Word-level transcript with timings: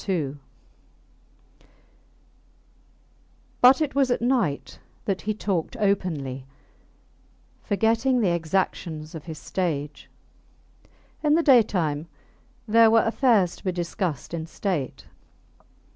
II 0.09 0.37
But 3.61 3.81
it 3.83 3.93
was 3.93 4.09
at 4.09 4.19
night 4.19 4.79
that 5.05 5.21
he 5.21 5.35
talked 5.35 5.77
openly, 5.77 6.47
forgetting 7.61 8.19
the 8.19 8.29
exactions 8.33 9.13
of 9.13 9.25
his 9.25 9.37
stage. 9.37 10.09
In 11.21 11.35
the 11.35 11.43
daytime 11.43 12.07
there 12.67 12.89
were 12.89 13.03
affairs 13.05 13.55
to 13.57 13.63
be 13.63 13.71
discussed 13.71 14.33
in 14.33 14.47
state. 14.47 15.05